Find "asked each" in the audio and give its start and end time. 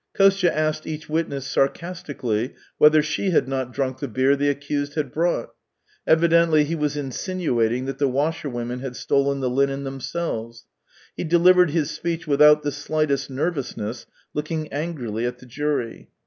0.51-1.07